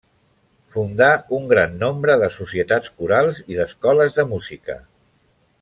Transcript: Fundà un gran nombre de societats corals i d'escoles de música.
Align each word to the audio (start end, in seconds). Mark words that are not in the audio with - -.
Fundà 0.75 1.09
un 1.39 1.45
gran 1.51 1.77
nombre 1.83 2.15
de 2.25 2.31
societats 2.37 2.95
corals 3.03 3.45
i 3.53 3.61
d'escoles 3.63 4.19
de 4.21 4.29
música. 4.35 4.83